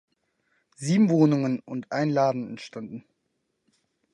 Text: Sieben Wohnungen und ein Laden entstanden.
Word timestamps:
Sieben 0.77 1.11
Wohnungen 1.11 1.59
und 1.59 1.91
ein 1.91 2.09
Laden 2.09 2.47
entstanden. 2.49 3.05